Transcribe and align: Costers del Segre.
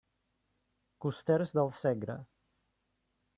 Costers 1.05 1.53
del 1.59 1.69
Segre. 1.81 2.17